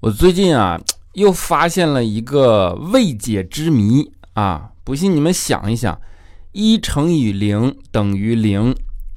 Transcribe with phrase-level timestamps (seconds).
[0.00, 0.80] 我最近啊，
[1.14, 4.70] 又发现了一个未解之谜啊！
[4.84, 6.00] 不信你们想一想，
[6.52, 8.72] 一乘以零等于零，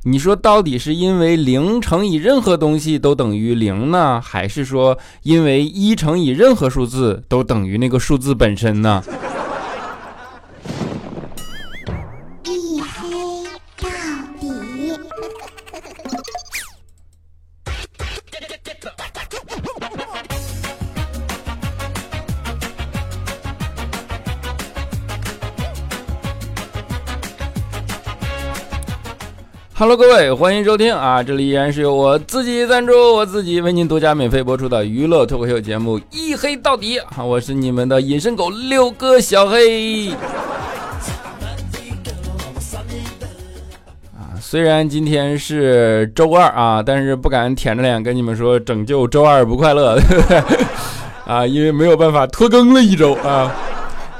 [0.05, 9.04] 你说到底是因为零乘以任何东西都等于零呢，还是说因为一乘以任何数字都等于那个数字本身呢
[29.81, 31.23] ？Hello，各位，欢迎收听啊！
[31.23, 37.23] 这里依然是由我自己赞助，我自己为您独家免费播出的娱乐脱口秀节目《一黑到底》啊！
[37.26, 40.12] 我是你们的隐身狗六哥小黑
[44.13, 44.38] 啊！
[44.40, 49.99] 虽然今天是周二啊，但是不敢舔着脸跟你们说拯救周二不快乐，
[51.26, 53.52] 啊，因为没有办法拖更了一周啊。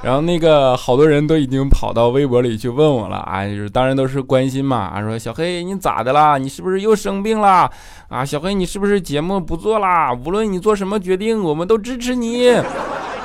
[0.04, 6.40] 然后那个好多人都已经跑到微博里去问我了啊，就是当然都是关心嘛啊，说小黑你咋的啦？
[6.40, 7.70] 你是不是又生病了
[8.10, 8.26] 啊？
[8.26, 10.12] 小黑你是不是节目不做啦？
[10.12, 12.50] 无论你做什么决定，我们都支持你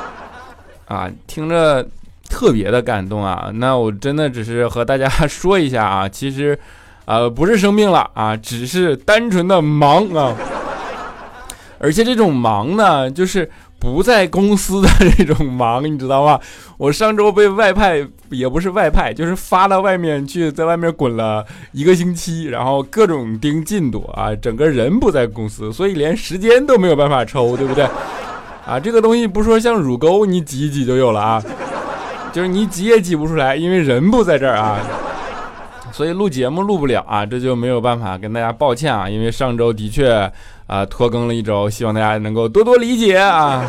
[0.87, 1.11] 啊！
[1.27, 1.83] 听着
[2.29, 3.51] 特别的感动啊！
[3.55, 6.59] 那我真的只是和大家 说一下啊，其实
[7.07, 10.37] 呃不是生病了啊，只是单纯的忙啊，
[11.81, 13.51] 而且这种忙呢，就是。
[13.79, 16.41] 不在公司的这种忙， 你知道吗？
[16.79, 27.87] 我上周被外派，也不是外派，就是发到外面去，在外面滚了一个星期，然后各种盯进度啊，整个人不在公司，所以连时间都没有办法抽，对不对？
[28.67, 31.43] 啊，这个东西不说像乳沟，你挤一挤就有了啊，
[32.33, 34.81] 就是你挤也挤不出来，因为人不在这儿啊，
[35.93, 40.31] 所以录节目录不了啊，这就没有办法跟大家抱歉啊，因为上周的确。
[40.67, 43.65] 啊，拖更了一周，希望大家能够多多理解啊！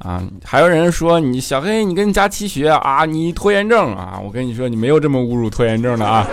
[0.00, 4.20] 啊，还有人说你小黑，你跟加气血啊，你拖延症啊！
[4.22, 6.28] 我跟你说，你没有这么侮辱拖延症的啊！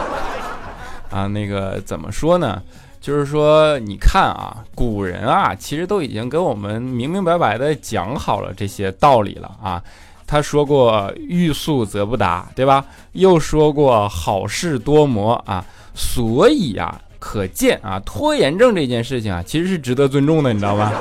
[1.09, 2.61] 啊，那个怎么说呢？
[2.99, 9.81] 就是说，你看啊，古人啊，其实都已经跟我们明明白白的讲好了这些道理了啊。
[10.25, 12.85] 他说过“欲速则不达”，对吧？
[13.11, 15.63] 又说过“好事多磨”啊，
[15.93, 20.91] 所以啊，可见啊，拖延症这件事情啊，其实是值得尊重的，你知道吗？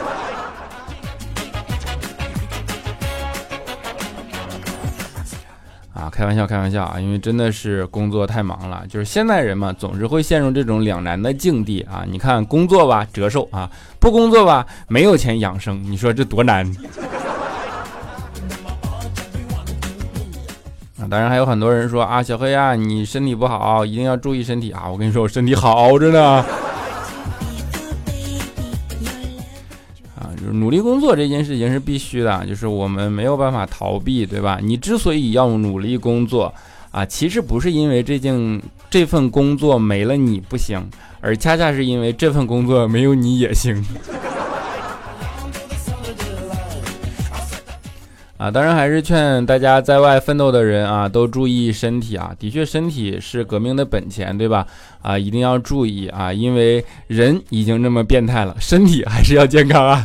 [5.94, 12.04] 啊，开玩笑，开玩笑啊，因为真的是工作太忙了，就是现代人嘛，总是会陷入这种两难的境地啊。
[12.06, 16.68] 你看，工作吧折寿啊，不工作吧没有钱养生，你说这多难？
[21.12, 24.88] 当然还有很多人说啊，小黑啊，你身体不好，一定要注意身体啊！
[24.90, 26.42] 我跟你说，我身体好着呢。
[30.16, 34.58] 啊，就是努力工作这件事情是必须的，就是我们没有办法逃避，对吧？
[34.62, 36.54] 你之所以要努力工作
[36.90, 40.82] 啊，其实不是因为这件这份工作没了你不行，
[41.20, 43.84] 而恰恰是因为这份工作没有你也行。
[48.42, 52.34] 啊，当然还是劝大家在外奋斗的人啊，都注意身体啊。
[52.40, 54.66] 的确，身体是革命的本钱，对吧？
[55.00, 60.04] 啊，一定要注意啊，因为人已经这么变态了，身体还是要健康啊。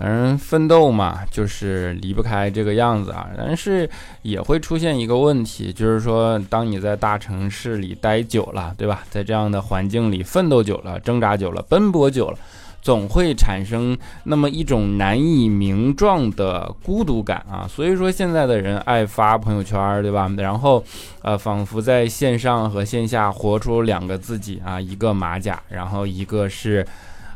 [0.00, 3.28] 当然，奋斗嘛，就是离不开这个样子啊。
[3.36, 3.88] 但是
[4.22, 9.02] 也会出现一个问题，就是说，当你在大城市里待久了，对吧？
[9.10, 12.38] 在这样的环境里奋斗久了、挣扎久了、奔波久了，
[12.80, 17.66] 总会产生那么一种难以名状的孤独感啊。
[17.68, 20.30] 所以说，现在的人爱发朋友圈，对吧？
[20.38, 20.84] 然后，
[21.22, 26.86] 呃，仿佛在线上和线下活出两个自己啊，一个马甲，然后一个是。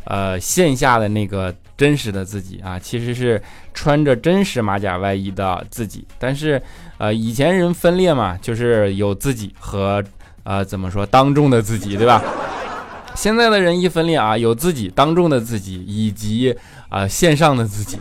[0.05, 3.41] 呃，线下的那个真实的自己啊，其实是
[3.73, 6.05] 穿着真实马甲外衣的自己。
[6.19, 6.61] 但是，
[6.99, 10.03] 呃，以前人分裂嘛，就是有自己和
[10.45, 12.22] 呃怎么说当众的自己，对吧？
[13.15, 16.55] 现在的人一分裂啊，有自己当众的自己，以及
[16.89, 17.98] 啊线上的自己。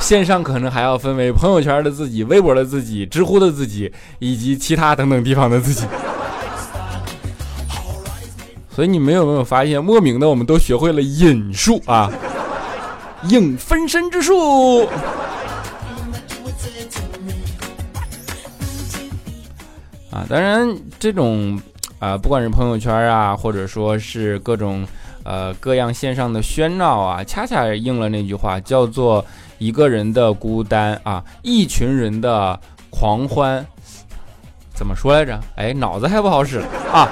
[0.00, 5.86] 线上可能还要分为朋友圈的自己、微博的自己、知乎的自己，以及其他等等地方的自己。
[8.74, 12.10] 所以你们有没有发现，莫名的我们都学会了隐术啊，
[13.28, 14.84] 隐分身之术
[20.10, 20.26] 啊！
[20.28, 21.56] 当然，这种
[22.00, 24.84] 啊，不管是朋友圈啊，或者说是各种
[25.22, 29.24] 呃各样线上的喧闹啊，恰恰应了那句话，叫做
[29.58, 32.58] 一个人的孤单啊，一群人的
[32.90, 33.64] 狂欢。
[34.74, 35.40] 怎么说来着？
[35.54, 36.60] 哎，脑子还不好使
[36.92, 37.08] 啊！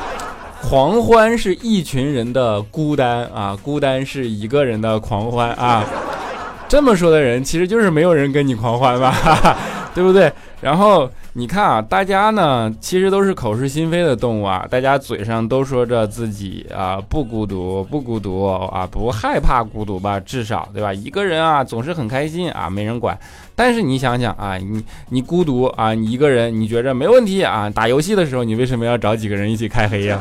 [0.62, 5.84] 狂欢是一群人的孤单啊，孤单是一个人的狂欢啊。
[6.66, 9.14] 这么说的人，其实就是没有人跟你狂欢吧？
[9.94, 10.32] 对不对？
[10.62, 20.94] 然后你看啊，大家呢其实都是口是心非的动物啊，大家嘴上都说着自己啊不孤独，不孤独啊，不害怕孤独吧，至少对吧？
[20.94, 23.18] 一个人啊总是很开心啊，没人管。
[23.54, 27.68] 但是你想想啊，你你孤独啊，你一个人你觉着没问题啊？
[27.68, 30.18] 打游戏的时候你为什么要找几个人一起开黑呀？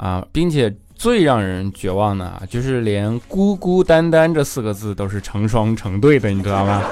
[0.00, 0.74] 啊并且。
[1.00, 6.82] 最让人绝望的，就是连孤孤单单这四个字都是成双成对的，你知道吗？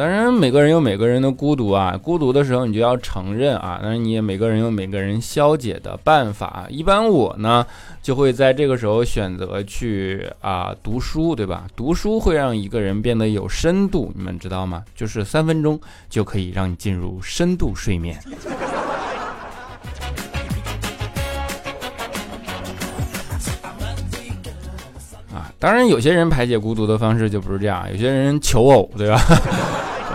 [0.00, 3.78] 当然，每个人有每个人的孤独啊，孤独的时候你就要承认啊。
[3.82, 6.64] 当然，你也每个人有每个人消解的办法。
[6.70, 7.66] 一般我呢，
[8.00, 11.66] 就会在这个时候选择去啊读书，对吧？
[11.76, 14.82] 读书会让一个人变得有深度，你们知道吗？
[14.96, 18.18] 就是三分钟就可以让你进入深度睡眠。
[25.34, 29.20] 啊，当然，有些人排解孤独的方式就不是这样，有些人求偶，对吧？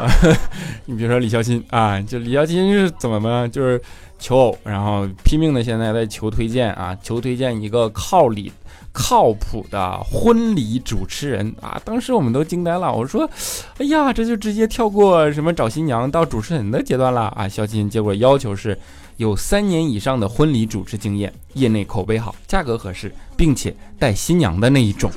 [0.85, 3.47] 你比如说李孝钦啊，就李孝钦是怎么呢？
[3.49, 3.81] 就是
[4.19, 8.51] 求偶，然后拼命的现在在求推荐啊，求推荐一个靠理、
[8.93, 11.79] 靠谱的婚礼主持人啊。
[11.83, 13.29] 当时我们都惊呆了，我说，
[13.79, 17.47] 哎呀，这就直接跳过什么找新娘到主持人的阶段了啊。
[17.47, 18.77] 孝钦结果要求是
[19.17, 25.11] 有三年以上的婚礼主持经验，业内口碑好，价格合适，并且带新娘的那一种。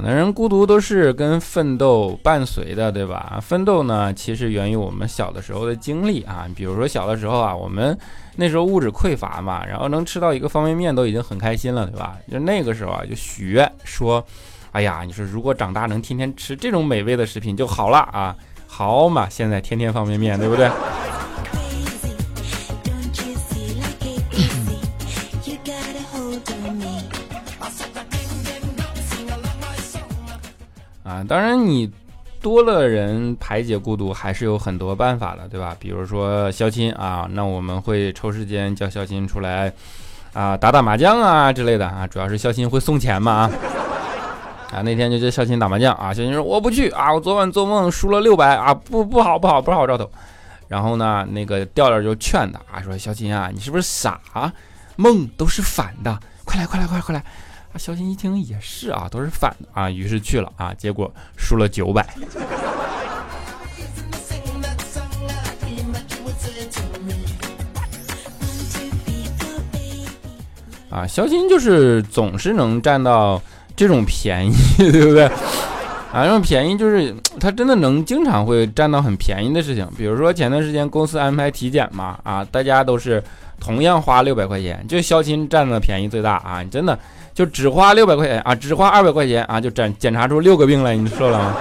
[0.00, 3.38] 男人孤独都是跟奋斗伴随的，对吧？
[3.42, 6.46] 奋斗呢，其实源于我们小的时候的经历啊。
[6.56, 7.96] 比如说小的时候啊，我们
[8.36, 12.16] 那时候物质匮乏嘛，然后能吃到一个方便面都已经很开心了，对吧？
[12.30, 14.24] 就那个时候啊，就许愿说，
[14.70, 18.34] 哎呀，你说如果长大能天天吃这种美味的食品就好了啊。
[18.66, 20.70] 好嘛，现在天天方便面，对不对？
[31.12, 31.90] 啊当然，你
[32.40, 35.76] 多了人排解孤独，还是有很多办法的，对吧？
[35.78, 39.72] 比如说肖钦啊，那我们会抽时间叫肖钦出来
[40.32, 42.06] 啊，打打麻将啊之类的啊。
[42.06, 43.50] 主要是肖钦会送钱嘛啊。
[44.72, 50.10] 啊，那天就叫肖钦打麻将啊，肖钦说我不去啊，我昨晚做梦输了六百啊，不不好不好不好兆头。
[50.66, 54.50] 然后呢，那个调调就劝他啊，说肖钦啊，你是不是傻啊？
[54.96, 57.22] 梦都是反的，快来快来快来快来。
[57.72, 62.06] 啊，小新一听也是啊，都是反的啊，于是去了啊，结果输了九百。
[70.90, 73.40] 啊，肖鑫就是总是能占到
[73.74, 75.24] 这种便宜， 对不对？
[75.24, 83.24] 啊，这种便宜就是他真的能经常会占到很便宜的事情，比如说前段时间公司安排体检嘛，啊，大家都是
[83.58, 86.98] 同样花六百块钱，就肖鑫占的便宜最大啊，你真的。
[87.34, 91.56] 就只花六百块钱啊，只花二百块钱啊，就检检查出六个病来，你说了吗？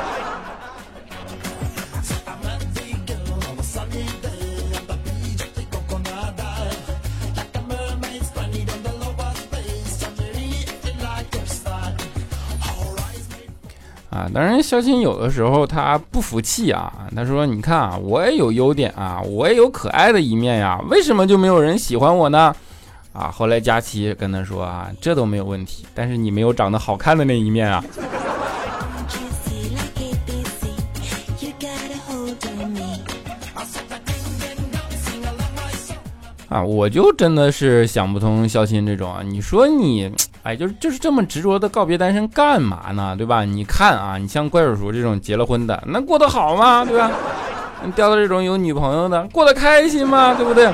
[14.10, 22.54] 啊，当然，肖钦有的时候他不服气啊，他说：“你看啊，我也有优点啊，我也有可爱的一面呀，为什么就没有人喜欢我呢？”
[23.14, 27.84] 啊，后来佳琪跟他说啊，这都没有问题，但是你没有长得好看的那一面啊。
[36.48, 40.12] 啊，我就真的是想不通肖钦这种啊，你说你，
[40.44, 43.16] 哎，就是就是这么执着的告别单身干嘛呢？
[43.16, 43.46] 对吧？
[43.46, 46.84] 你看啊，你像怪叔叔这种结了婚的，那过得好吗？
[46.84, 47.10] 对吧？
[47.86, 50.34] 你钓到这种有女朋友的，过得开心吗？
[50.34, 50.70] 对不对？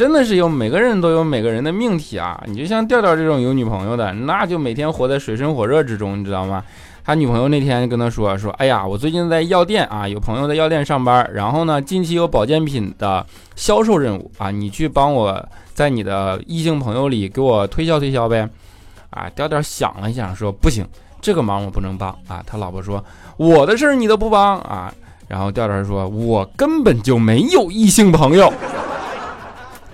[0.00, 2.42] 真的是有每个人都有每个人的命题啊！
[2.46, 6.64] 你就像调调这种有女朋友的，那就每天活在水深火热之中，你知道吗？
[7.04, 13.26] 他女朋友那天跟他说说，哎呀，我最近在药店啊，有朋友在药店上班，然后呢，近期有保健品的
[13.56, 18.48] 销售任务啊，你去帮我在你的异性朋友里给我推销推销呗。
[19.10, 20.82] 啊，调调想了一想说，不行，
[21.20, 22.42] 这个忙我不能帮啊。
[22.46, 23.04] 他老婆说，
[23.36, 24.90] 我的事儿你都不帮啊。
[25.28, 28.50] 然后调调说，我根本就没有异性朋友。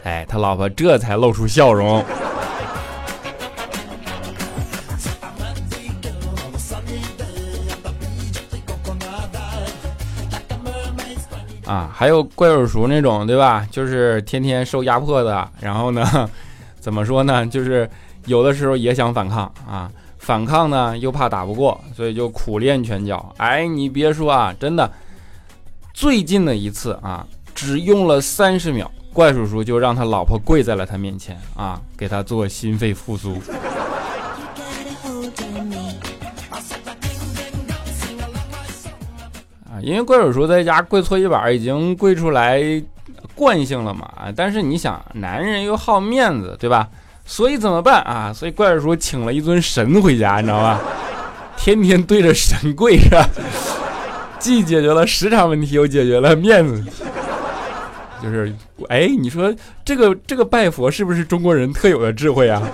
[0.07, 2.01] 哎他老婆这才露出笑容。
[11.67, 13.67] 啊还有怪叔叔那种对吧？
[13.69, 16.31] 就是天天受压迫的然后呢
[16.79, 17.45] 怎么说呢？
[17.45, 17.91] 就是
[18.27, 19.91] 有的时候也想反抗啊。
[20.19, 23.35] 反抗呢又怕打不过所以就苦练拳脚。
[23.39, 24.89] 哎你别说啊真的
[25.93, 33.41] 最近的一次啊只用了三十秒怪叔叔就让他老婆跪在了他面前啊，给他做心肺复苏。
[39.65, 42.61] 啊因为怪叔叔在家跪搓衣板已经跪出来
[43.35, 44.07] 惯性了嘛，
[44.37, 46.87] 但是你想，男人又好面子，对吧？
[47.25, 48.31] 所以怎么办啊？
[48.35, 50.79] 所以怪叔叔请了一尊神回家，你知道吧？
[51.57, 53.27] 天天对着神跪着，
[54.39, 56.91] 既解决了时长问题，又解决了面子问题。
[58.27, 58.55] 就是，
[58.89, 59.55] 哎，你说
[59.85, 62.63] 这个这个拜佛是不是中国人特有的智慧啊？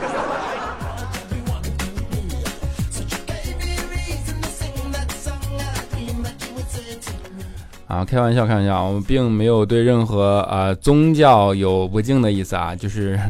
[7.87, 13.21] 啊，开玩笑，开玩笑，我们并没有对任何啊宗教有不敬的意思啊，就是，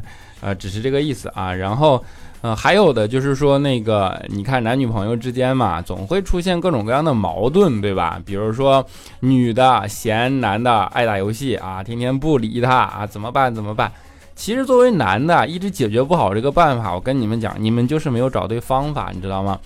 [0.43, 1.55] 呃，只是这个意思啊。
[1.55, 2.05] 然后，
[2.43, 8.21] 呃，还有的就是说，那个你看男女朋友之间嘛，总会出现各种各样的矛盾，对吧？
[8.27, 8.85] 比如说
[9.21, 13.55] 女的嫌男的爱打游戏啊，天天不理他啊，怎么办？
[13.55, 13.91] 怎么办？
[14.35, 19.59] 其实作为男的，一直解决不好这个办法，我跟你们讲，你们就是没有找对方法，你知道吗？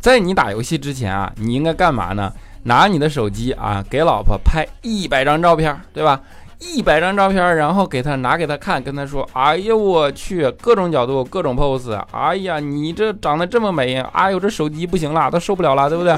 [0.00, 2.32] 在你打游戏之前啊，你应该干嘛呢？
[2.64, 6.20] 拿你的手机啊，给老婆拍一百张照片，对吧？
[6.62, 16.16] 一百张照片，然后给他拿给他看，跟他说：“哎呀，我去，各种角度，各种 pose，哎呀，你这长得这么美，哎呦，这手机不行了，都受不了了，对不对？”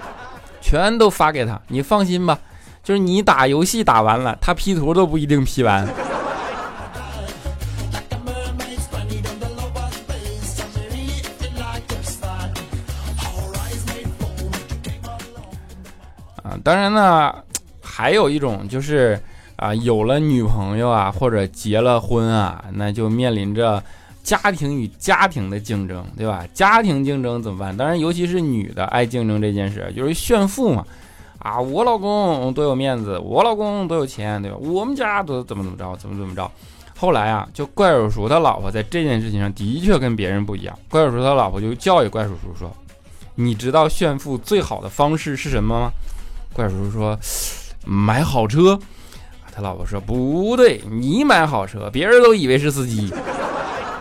[0.60, 2.38] 全都发给他，你放心吧，
[2.84, 5.88] 就是你打游戏打完了，他 P 图都不一定 P 完。
[16.64, 17.32] 当然呢，
[17.80, 19.20] 还有一种就是
[19.56, 23.82] 啊，有了女朋友啊，或者结了婚啊，那就面临着
[24.22, 26.44] 家庭与家庭的竞争，对吧？
[26.52, 27.76] 家庭竞争怎么办？
[27.76, 30.84] 当然，尤其是女的爱竞争这件事，就是炫富嘛。
[31.38, 34.56] 啊，我老公多有面子，我老公多有钱，对吧？
[34.58, 36.50] 我们家都怎么怎么着，怎么怎么着。
[36.98, 40.78] 后来啊，就怪叔叔他老婆在这件事情上的确跟别人不一样。
[40.88, 42.74] 怪叔叔他老婆就教育怪叔叔说
[43.36, 45.90] ：“你知道炫富最好的方式是什么吗？”
[46.52, 47.18] 怪叔叔说
[47.86, 48.78] ：“买好车。”
[49.56, 53.10] 他老婆说：“不对，你买好车，别人都以为是司机。”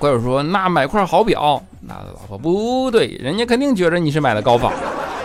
[0.00, 4.72] 怪叔说：“那买块好表。”那老婆不对，人家肯定觉得你是买的高仿。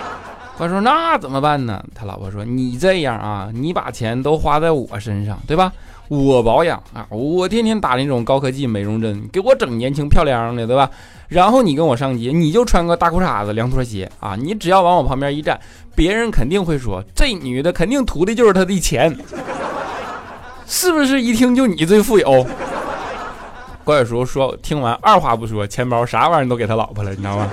[0.55, 5.73] 怪叔说：“那怎么办呢？”他老婆说：“你这样啊，你把钱都花在我身上，对吧？
[6.09, 10.87] 我保养啊，我天天打那种高科技美容针，给我整年轻漂亮的，对吧？
[11.27, 15.59] 然后你跟我上街，你就穿个大裤衩子、凉拖鞋啊，你只要往我旁边一站。”
[15.93, 19.13] 别人肯定会说，这女的肯定图的就是他的钱，
[20.65, 21.21] 是不是？
[21.21, 22.45] 一听就你最富有。
[23.83, 27.49] 怪叔说，听完二话不说，钱包啥玩意儿都给他老婆了，你知道吗？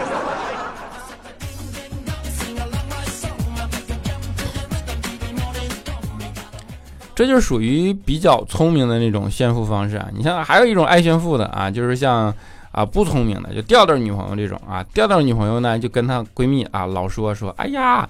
[7.14, 10.08] 这就属于比较聪明的那种炫富方式啊。
[10.14, 12.34] 你像还有一种爱炫富的啊，就是像。
[12.70, 18.08] 啊，不聪明的就调调女朋友这种啊，调调女朋友呢就跟她闺蜜啊老说说，哎呀，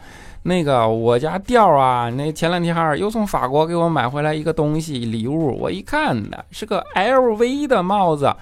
[0.48, 8.34] 那个我家调啊，那前两天又从法国给我买回来一个东西礼物，我一看呢是个 LV 的帽子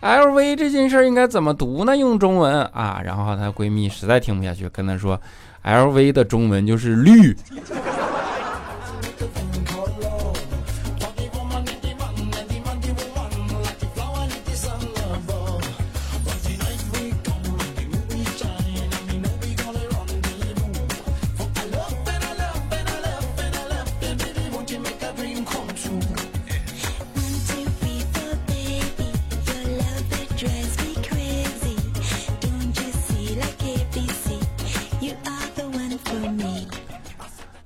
[0.00, 1.96] ，LV 这件事应该怎么读呢？
[1.96, 5.20] 用中文啊，然后她闺蜜实在听不下去，跟她说
[5.64, 7.36] ，LV 的中文就是绿。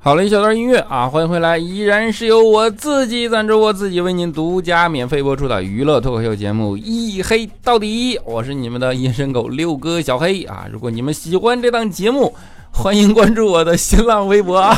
[0.05, 10.67] 好了一小段音乐啊，欢迎回来，依然是由我自己赞助，我自己为您独家免费播出的娱乐脱口秀节目《一黑到底》，我是你们的隐身狗六哥小黑啊。
[10.73, 12.35] 如果你们喜欢这档节目，
[12.73, 14.77] 欢迎关注我的新浪微博啊。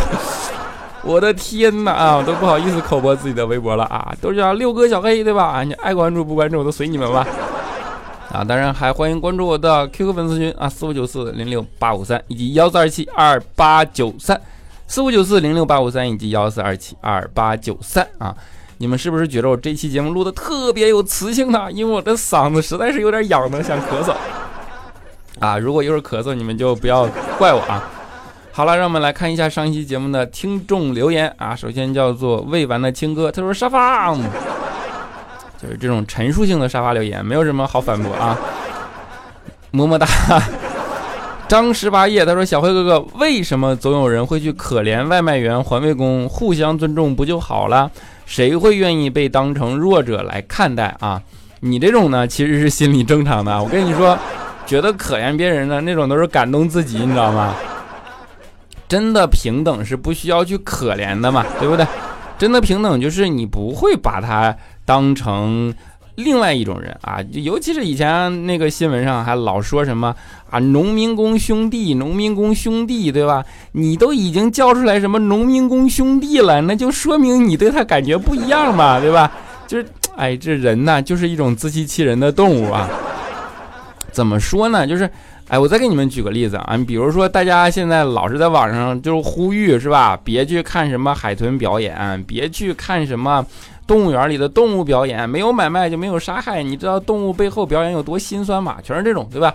[1.02, 5.44] 我的天哪啊，我都不好意思口播自己的微博了啊，都叫六哥小黑对吧？
[5.44, 7.26] 啊，你爱关注不关注我都随你们吧。
[8.30, 14.38] 啊，当然还欢迎关注我的 QQ 粉丝群啊，四五九四零六八五三以及幺四二七二八九三。
[14.86, 18.36] 四五九四零六八五三以及幺四二七二八九三啊，
[18.78, 21.72] 你们是不是觉得我这期节目录的特别有磁性呢？
[21.72, 24.14] 因为我的嗓子实在是有点痒的，想咳嗽
[25.40, 25.58] 啊。
[25.58, 27.90] 如果一会儿咳嗽，你们就不要怪我啊。
[28.52, 31.56] 好了，让我们来看一下上一期节目的听众留言啊。
[31.56, 34.14] 首先叫做未完的青哥，他说沙发，
[35.60, 38.38] 就是这种陈述性的沙发留言，没有什么好反驳啊。
[39.72, 40.06] 么么哒。
[41.54, 46.28] 张十八夜，他说小辉哥哥，为什么总有人会去可怜外卖员、环卫工？
[46.28, 47.88] 互相尊重不就好了？
[48.26, 51.22] 谁会愿意被当成弱者来看待啊？
[51.60, 53.62] 你这种呢，其实是心理正常的。
[53.62, 54.18] 我跟你说，
[54.66, 57.54] 觉得可怜别人的那种都是感动自己，你知道吗？
[58.88, 61.86] 真的平等是不需要去可怜的嘛，对不对？
[62.36, 64.52] 真的平等就是你不会把他
[64.84, 65.72] 当成
[66.16, 70.14] 另外一种人啊，尤其是以前那个新闻上还老说什么
[70.50, 73.44] 啊，农民工兄弟，农民工兄弟，对吧？
[73.72, 79.30] 你都已经叫出来什么农民工兄弟了，那就说明你对他感觉不一样嘛，对吧？
[79.66, 79.86] 就是。
[80.16, 82.88] 哎，这人呢，就是一种自欺欺人的动物啊！
[84.12, 84.86] 怎么说呢？
[84.86, 85.10] 就是，
[85.48, 90.16] 哎，我再给你们举个例子啊，比如说大家现在老是在网上就是呼吁，是吧？
[90.22, 93.44] 别去看什么海豚表演，别去看什么
[93.86, 96.62] 动物园里的动物表演，没有买卖就没有杀害。
[96.62, 98.76] 你知道动物背后表演有多心酸吗？
[98.82, 99.54] 全是这种，对吧？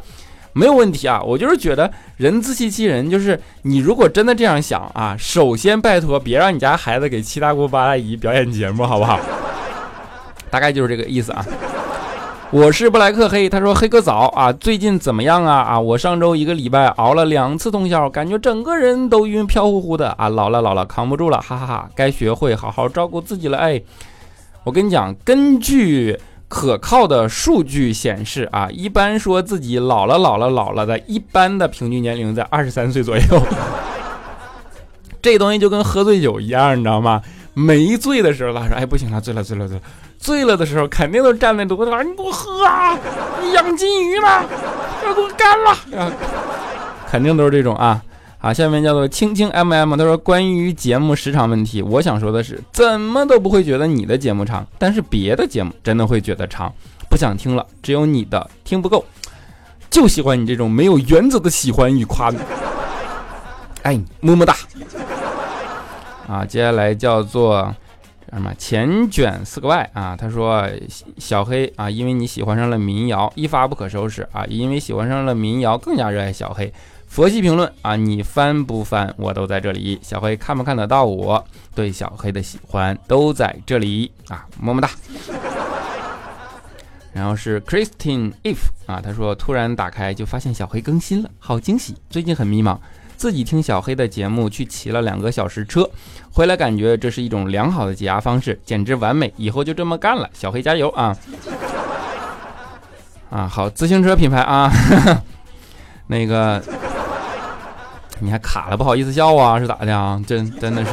[0.53, 9.19] 没有问题啊，我就是觉得人自欺欺人，就是你如果真的这样想啊，首先拜托别让你家孩子给七大姑八大姨表演节目，好不好？
[10.49, 11.45] 大概就是这个意思啊！
[12.51, 15.57] 我是布莱克黑，他说黑哥早啊，最近怎么样啊？
[15.57, 20.27] 啊，我上周一个礼拜熬了两次通宵，感觉整个人都晕飘乎乎的啊！
[20.29, 21.89] 老了老了，扛不住了，哈哈哈！
[21.93, 23.59] 该学会好好照顾自己了。
[23.59, 23.79] 哎，
[24.63, 33.23] 我跟你讲，根据可靠的数据显示啊，一般说自己老了老了老了的，一般的平均年龄在二十三岁左右。
[35.21, 37.21] 这东西就跟喝醉酒一样，你知道吗？
[37.53, 39.83] 没醉的时候，他说：“哎，不行了，醉了，醉了，醉了。”
[40.17, 42.97] 醉了的时候，肯定都站在桌子上，你给我喝啊！
[43.41, 44.43] 你养金鱼吗？
[45.03, 46.13] 要给我干了！
[47.09, 48.01] 肯定都是这种啊。
[48.41, 56.73] 好，下面叫做青青 M M，他说关于节目时长问题，我想说的是，怎么都不会觉得你的节目长，但是别的节目真的会觉得长，
[57.09, 57.67] 不想听了。
[57.83, 59.03] 只有你的听不够，
[59.89, 62.31] 就喜欢你这种没有原则的喜欢与夸。
[63.83, 64.55] 爱 你，么么哒。
[66.25, 67.75] 啊，接下来叫做。
[68.31, 70.15] 什么前卷四个 Y 啊？
[70.15, 70.63] 他说
[71.17, 74.45] 小黑啊，因为你喜欢上了民谣，一发不可收拾啊！
[74.47, 76.71] 因为喜欢上了民谣，更加热爱小黑。
[77.09, 79.99] 佛系评论啊，你翻不翻我都在这里。
[80.01, 81.43] 小黑看不看得到我
[81.73, 84.89] 对小黑的喜欢都在这里啊，么么哒。
[87.11, 91.95] 然后是 Christine If 啊，他说突然打开就发现小黑更新了，好惊喜！
[92.09, 92.77] 最近很迷茫。
[93.17, 95.89] 自己听小黑的节目，去骑了两个小时车，
[96.31, 100.29] 回来感觉这是一种良好的解压方式，简直完美，以后就这么干了。
[100.31, 101.17] 小黑加油啊！
[103.29, 104.71] 啊，好，自行车品牌啊，
[106.07, 106.63] 那个
[108.19, 110.21] 你还卡了，不好意思笑啊，是咋的啊？
[110.27, 110.91] 真真的是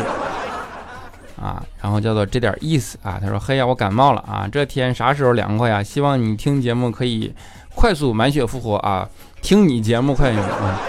[1.41, 5.83] 啊，然后叫做这点意思啊，他说嘿呀，我感冒了啊，这天啥时候凉快呀？
[5.83, 7.33] 希望你听节目可以
[7.75, 9.09] 快速满血复活啊，
[9.43, 10.81] 听你节目快点啊。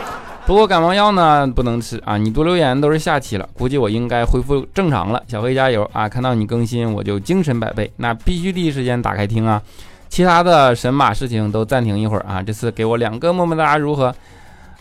[0.45, 2.15] 不过感冒药呢不能吃啊！
[2.17, 5.21] 你多留言都是下期了，估计我应该恢复正常了。
[5.27, 6.07] 小黑加油啊！
[6.07, 9.61] 看到你更新我就精神百倍，那必须第一时间打开听啊！
[10.07, 12.41] 其他的神马事情都暂停一会儿啊！
[12.41, 14.15] 这次给我两个么么哒如何？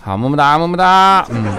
[0.07, 1.53] 好，么么哒么么哒，嗯，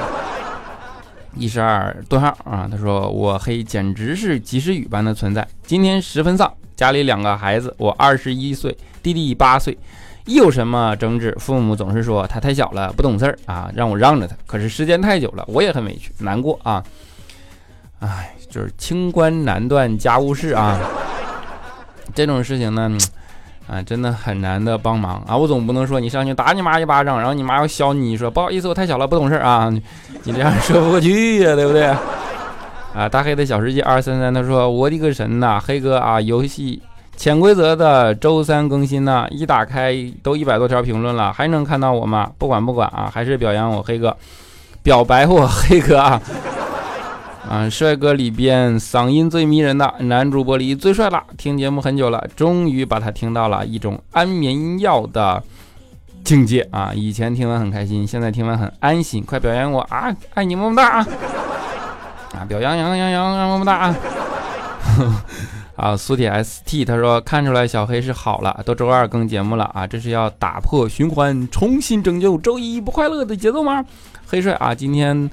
[1.36, 2.66] 一十二顿号啊！
[2.72, 9.78] 他说我黑简直是及时雨般的存在，今天十分丧，家里两个孩子，我二十一岁，弟弟八岁。
[10.24, 14.34] 一有什么争执，父母总是说他太小了，不懂事儿啊，让我让着他。
[14.46, 16.82] 可是时间太久了，我也很委屈、难过啊。
[18.00, 20.80] 哎，就是清官难断家务事啊。
[22.16, 22.98] 这种事情呢，
[23.68, 25.36] 啊，真的很难的帮忙啊。
[25.36, 29.70] 我总不能说你上去打你妈一巴掌，然后你妈要削你，说不好意思，我太小了，不懂事啊。
[30.24, 31.86] 你这样说不过去呀，对不对？
[32.96, 36.82] 啊，大黑的小世界二三三，他说我的个神呐，黑哥啊，游戏。
[37.16, 42.30] 潜规则的周三更新呢，一打开都一百多条评论了，还能看到我吗？
[42.38, 44.16] 不管不管啊，还是表扬我黑哥，
[44.84, 46.22] 表白我黑哥啊！
[47.50, 55.42] 啊，帅哥里边嗓音最迷人的男主播里最帅了，听节目很久了，终于把他听到了一种安眠药的
[56.26, 56.92] 境界啊！
[56.94, 60.14] 以前听完很开心，现在听完很安心，快表扬我啊！
[60.34, 61.08] 爱你么么哒啊！
[62.34, 63.96] 啊，表扬扬扬扬么么哒啊！
[65.78, 73.86] 啊，苏铁 ST 他说看出来小黑是好了，都周二更节目了啊，这是要打破循环，重新拯救周一不快乐的节奏吗？
[74.28, 75.30] 黑帅啊，今天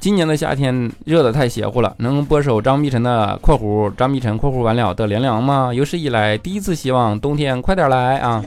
[0.00, 5.74] 今年的夏天热得太邪乎了，能播首张碧晨的（括弧张碧晨括弧完了的凉凉）吗？
[5.74, 8.44] 有史以来第一次希望冬天快点来啊！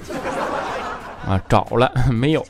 [1.28, 2.42] 啊，找了 没有？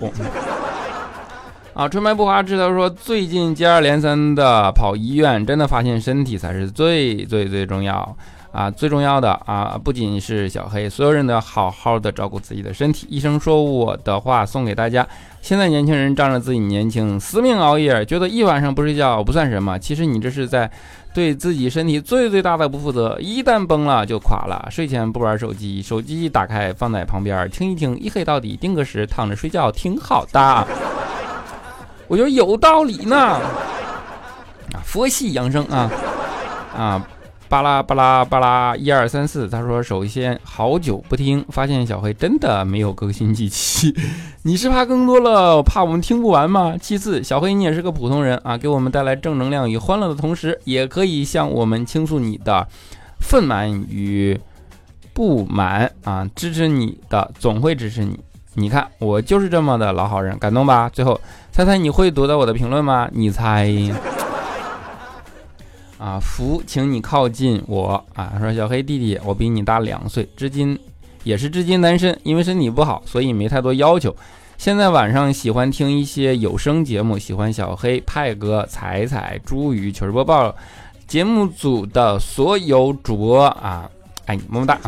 [1.73, 8.15] 啊，春白不花知道说，最近接二连三的跑医院，真的发现身体才是最最最重要
[8.51, 8.69] 啊！
[8.69, 13.07] 最重要的啊，不仅是小黑，所有人都要好好的照顾自己的身体。
[13.09, 15.07] 医生说我的话送给大家：
[15.41, 19.79] 现在年轻人仗着自己年轻，死命熬夜，觉得一晚上不睡觉不算什么。
[19.79, 20.69] 其实你这是在
[21.13, 23.17] 对自己身体最最大的不负责。
[23.19, 24.67] 一旦崩了就垮了。
[24.69, 30.67] 睡前不玩手机，手机打开放在旁边听一听，一黑到底，定个时躺着睡觉挺好的。
[32.07, 35.89] 我觉得有道理呢，啊，佛系养生啊，
[36.75, 37.07] 啊，
[37.51, 39.45] 巴拉巴拉巴拉，一二三四。
[39.45, 43.93] 他说，首先好久不听，发现小黑真的没有更新几期，
[44.43, 46.75] 你是怕更多了，怕我们听不完吗？
[46.79, 52.65] 其次，小黑你也是个普通人啊，给我们带来正能量与欢乐的同时，也可以向我们倾诉你的
[53.19, 54.39] 愤满与
[55.11, 58.17] 不满啊，支持你的总会支持你。
[58.53, 60.87] 你看，我就是这么的老好人，感动吧？
[60.87, 61.19] 最后，
[61.51, 63.09] 猜猜你会读到我的评论吗？
[63.11, 63.69] 你猜？
[66.01, 68.33] 啊，福，请你靠近我啊！
[68.39, 70.77] 说小黑弟弟，我比你大两岁，至今
[71.23, 74.15] 也是至今单身，因为身体不好，所以没太多要求。
[74.57, 80.55] 现在晚上喜欢听一些有声节目，喜欢小黑、派哥、彩彩、朱宇、糗事播报
[81.05, 83.87] 节目组的所有主播啊！
[84.25, 84.79] 爱你，么么哒。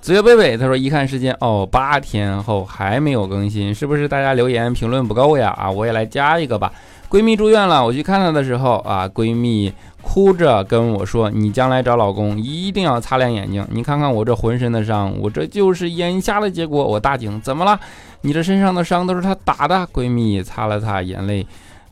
[0.00, 5.50] 子月贝贝他说：“一看时间哦，八天后还没有更新，是不是大家留言评论不够呀？
[5.58, 6.72] 啊，我也来加一个吧。
[7.12, 9.70] 闺蜜住院了，我去看她的时候啊，闺蜜
[10.00, 16.82] 哭着跟我说：‘你将来找老公一定要擦亮眼睛。’你看看我这浑身的伤，我这就是眼瞎的结果。
[16.82, 17.78] 我大惊，怎么了？
[18.22, 19.86] 你这身上的伤都是他打的。
[19.92, 21.46] 闺蜜擦了擦眼泪，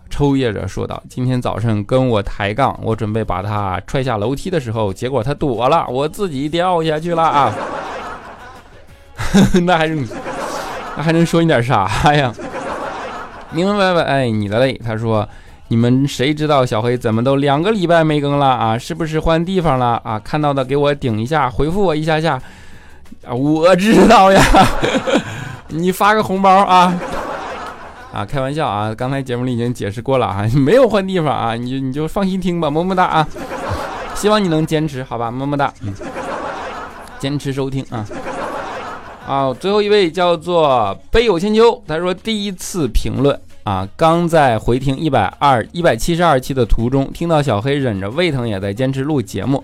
[0.09, 7.54] 抽噎着说道：‘今天早上跟我抬杠，我准备把他踹下楼梯的时候，结果他躲了，我自己掉下去了啊。’”
[9.66, 10.09] 那还是你，
[10.96, 12.33] 那还能说你点啥呀？
[13.52, 14.80] 明明白白，哎，你的嘞。
[14.84, 15.28] 他说
[15.68, 18.78] ：“你们谁知道小黑怎么都两个礼拜没更了啊？
[18.78, 20.18] 是不是换地方了啊？
[20.18, 22.40] 看到的给我顶一下，回复我一下下。
[23.26, 24.40] 啊，我知道呀，
[25.68, 26.94] 你发个红包啊！
[28.14, 33.26] 啊，开玩笑啊，刚才节目里已经解释过了啊，没有换地方啊，你你就放心听吧，么么哒啊！
[34.14, 35.72] 希望你能坚持，好吧，么么哒，
[37.18, 38.06] 坚持收听啊。”
[39.26, 49.62] 啊，最后一位叫做悲有千秋，他说第一次评论啊，刚在回听一百二一百七十二期的途中，听到小黑忍着胃疼也在坚持录节目，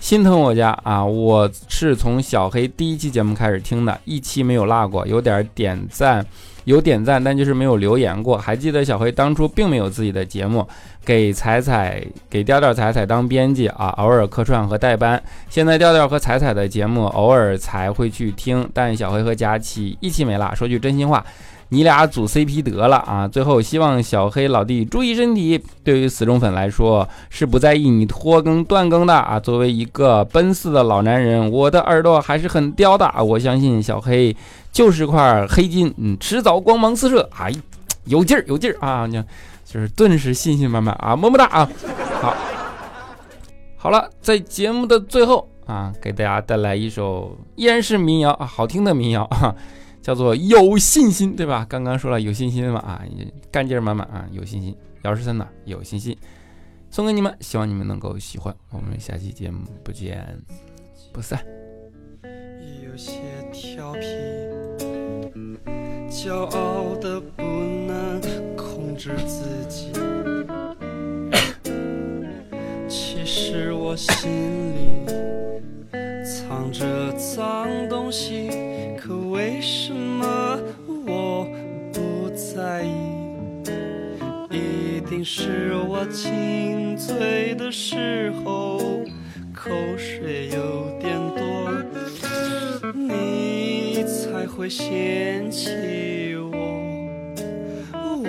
[0.00, 1.04] 心疼我家啊！
[1.04, 6.24] 我是从小黑第一期节目开始听的，一期没有落过，有点点赞。
[6.64, 8.36] 有点赞，但就是没有留言过。
[8.36, 10.68] 还记得小黑当初并没有自己的节目，
[11.08, 15.18] 给彩彩、给调调、彩彩当编辑啊，偶尔客串和代班。
[15.48, 20.54] 现在调调和彩彩的节目偶尔才会去听，但小黑和佳琪一期没落。
[20.54, 21.24] 说句真心话。
[21.70, 23.28] 你俩组 CP 得了啊！
[23.28, 25.62] 最后希望小黑老弟注意身体。
[25.84, 29.38] 对于死忠粉来说，是不在意你拖更断更的啊。
[29.38, 33.22] 作为一个奔四的老男人，我的耳朵还是很刁的啊。
[33.22, 34.34] 我相信小黑
[34.72, 37.28] 就是块黑金，嗯，迟早光芒四射。
[37.38, 37.52] 哎，
[38.08, 39.06] 有劲儿，有劲儿啊！
[39.06, 39.22] 就
[39.64, 41.70] 就是顿时信心满满啊，么么哒啊！
[42.20, 42.34] 好，
[43.76, 49.54] 好了，在节目的最后啊，给大家带来一首依然是民谣啊，好听的民谣啊。
[50.00, 51.66] 叫做有信心，对吧？
[51.68, 53.02] 刚刚说了有信心嘛，啊，
[53.50, 54.74] 干劲儿满满啊，有信心。
[55.02, 56.16] 姚十三呢，有信心，
[56.88, 58.54] 送给你们，希望你们能够喜欢。
[58.70, 60.26] 我们下期节目不见
[61.12, 61.44] 不散。
[62.82, 63.20] 有些
[63.52, 64.00] 调皮，
[66.10, 67.42] 骄傲的不
[68.98, 69.92] 制自己。
[72.88, 75.06] 其实我心里
[76.24, 78.50] 藏着脏东西。
[79.00, 80.58] 可为什么
[81.06, 81.46] 我
[81.92, 82.90] 不在意？
[84.50, 88.78] 一定是我亲嘴的时候
[89.54, 91.70] 口水有点多，
[92.92, 96.37] 你才会嫌弃我。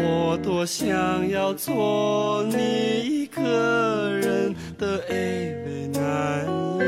[0.02, 6.82] 我多想要做你一个人的 AV 男友，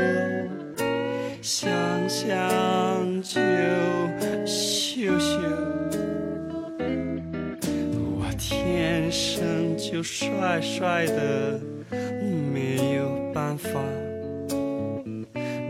[1.40, 1.70] 想
[2.08, 2.32] 想。
[3.22, 3.40] 就
[4.44, 5.38] 羞羞，
[8.18, 11.60] 我天生就帅帅的，
[12.52, 13.80] 没有办法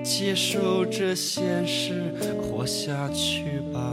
[0.02, 3.92] 接受这现实，活下去吧。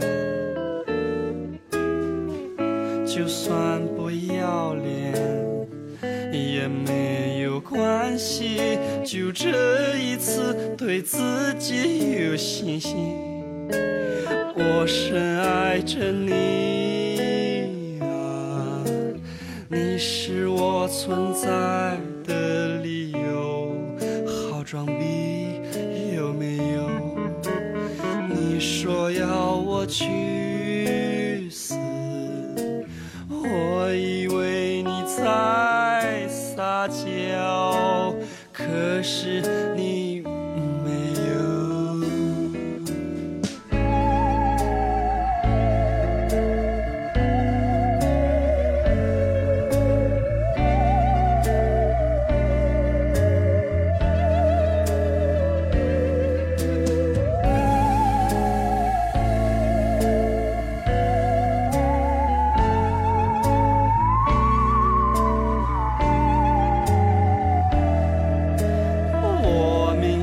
[6.59, 11.17] 也没有关系就这一次对自
[11.57, 12.97] 己有信心。
[14.55, 18.83] 我深爱着你啊
[19.69, 21.47] 你是我存在
[22.25, 23.73] 的理由
[24.51, 25.61] 好装逼
[26.13, 26.89] 有没有？
[28.29, 30.03] 你说要我去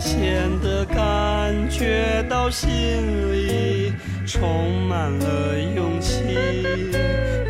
[0.07, 2.69] 显得感觉到心
[3.33, 3.92] 里
[4.25, 6.23] 充满了勇气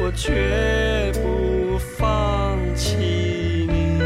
[0.01, 4.01] 我绝不放弃你。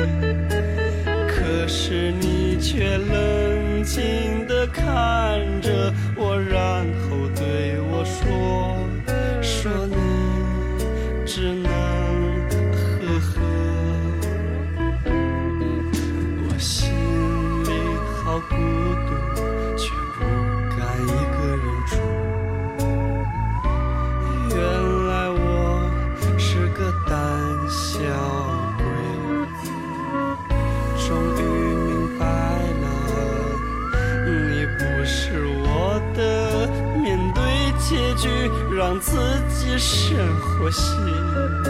[1.28, 4.39] 可是你却冷静
[39.48, 41.69] 自己生活系。